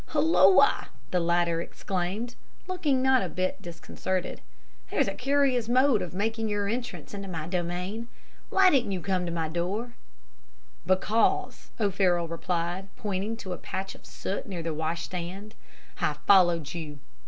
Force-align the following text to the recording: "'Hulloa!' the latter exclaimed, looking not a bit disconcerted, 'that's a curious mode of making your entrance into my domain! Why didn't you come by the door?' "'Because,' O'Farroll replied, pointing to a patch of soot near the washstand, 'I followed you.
"'Hulloa!' 0.07 0.87
the 1.11 1.19
latter 1.19 1.61
exclaimed, 1.61 2.33
looking 2.65 3.03
not 3.03 3.21
a 3.21 3.29
bit 3.29 3.61
disconcerted, 3.61 4.41
'that's 4.89 5.07
a 5.07 5.13
curious 5.13 5.69
mode 5.69 6.01
of 6.01 6.15
making 6.15 6.49
your 6.49 6.67
entrance 6.67 7.13
into 7.13 7.27
my 7.27 7.45
domain! 7.47 8.07
Why 8.49 8.71
didn't 8.71 8.93
you 8.93 9.01
come 9.01 9.25
by 9.27 9.47
the 9.47 9.53
door?' 9.53 9.93
"'Because,' 10.87 11.69
O'Farroll 11.79 12.27
replied, 12.27 12.87
pointing 12.97 13.37
to 13.37 13.53
a 13.53 13.57
patch 13.59 13.93
of 13.93 14.07
soot 14.07 14.47
near 14.47 14.63
the 14.63 14.73
washstand, 14.73 15.53
'I 15.99 16.13
followed 16.25 16.73
you. 16.73 16.97